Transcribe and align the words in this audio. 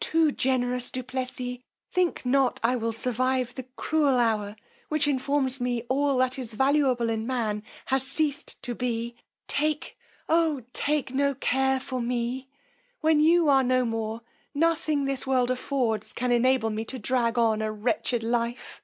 too 0.00 0.32
generous 0.32 0.90
du 0.90 1.04
Plessis, 1.04 1.60
think 1.92 2.26
not 2.26 2.58
I 2.64 2.74
will 2.74 2.90
survive 2.90 3.54
the 3.54 3.62
cruel 3.76 4.18
hour 4.18 4.56
which 4.88 5.06
informs 5.06 5.60
me 5.60 5.82
all 5.88 6.16
that 6.16 6.36
is 6.36 6.52
valuable 6.54 7.08
in 7.08 7.28
man 7.28 7.62
has 7.86 8.02
ceased 8.04 8.60
to 8.64 8.74
be! 8.74 9.14
Take, 9.46 9.96
oh! 10.28 10.64
take 10.72 11.14
no 11.14 11.32
care 11.32 11.78
for 11.78 12.02
me; 12.02 12.48
when 13.02 13.20
you 13.20 13.48
are 13.48 13.62
no 13.62 13.84
more, 13.84 14.22
nothing 14.52 15.04
this 15.04 15.28
world 15.28 15.48
affords 15.48 16.12
can 16.12 16.32
enable 16.32 16.70
me 16.70 16.84
to 16.86 16.98
drag 16.98 17.38
on 17.38 17.62
a 17.62 17.70
wretched 17.70 18.24
life! 18.24 18.82